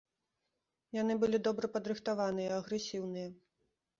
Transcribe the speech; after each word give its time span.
Яны 1.01 1.17
былі 1.23 1.41
добра 1.47 1.69
падрыхтаваныя, 1.75 2.49
агрэсіўныя. 2.61 3.29